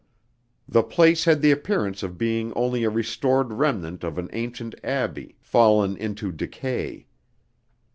[0.67, 5.35] The place had the appearance of being only a restored remnant of an ancient abbey
[5.41, 7.05] fallen into decay.